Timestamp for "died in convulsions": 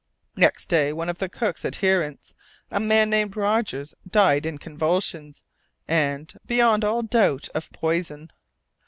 4.09-5.45